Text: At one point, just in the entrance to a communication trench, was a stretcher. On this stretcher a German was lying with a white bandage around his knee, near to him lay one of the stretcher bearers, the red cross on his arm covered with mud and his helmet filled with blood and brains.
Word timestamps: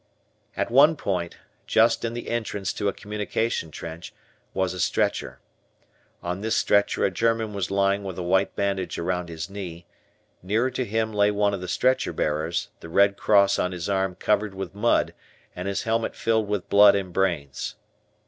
At 0.57 0.71
one 0.71 0.95
point, 0.95 1.37
just 1.67 2.03
in 2.03 2.15
the 2.15 2.27
entrance 2.31 2.73
to 2.73 2.87
a 2.87 2.91
communication 2.91 3.69
trench, 3.69 4.15
was 4.51 4.73
a 4.73 4.79
stretcher. 4.79 5.39
On 6.23 6.41
this 6.41 6.55
stretcher 6.55 7.05
a 7.05 7.11
German 7.11 7.53
was 7.53 7.69
lying 7.69 8.03
with 8.03 8.17
a 8.17 8.23
white 8.23 8.55
bandage 8.55 8.97
around 8.97 9.29
his 9.29 9.47
knee, 9.47 9.85
near 10.41 10.71
to 10.71 10.85
him 10.85 11.13
lay 11.13 11.29
one 11.29 11.53
of 11.53 11.61
the 11.61 11.67
stretcher 11.67 12.13
bearers, 12.13 12.69
the 12.79 12.89
red 12.89 13.15
cross 13.15 13.59
on 13.59 13.73
his 13.73 13.87
arm 13.87 14.15
covered 14.15 14.55
with 14.55 14.73
mud 14.73 15.13
and 15.55 15.67
his 15.67 15.83
helmet 15.83 16.15
filled 16.15 16.47
with 16.47 16.67
blood 16.67 16.95
and 16.95 17.13
brains. 17.13 17.75